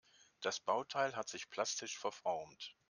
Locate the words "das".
0.41-0.59